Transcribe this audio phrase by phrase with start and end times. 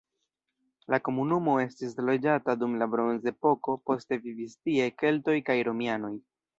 [0.93, 6.17] La komunumo estis loĝata dum la bronzepoko, poste vivis tie keltoj kaj romianoj.